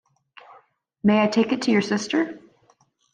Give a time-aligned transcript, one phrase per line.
[1.03, 2.39] May I take it to your sister?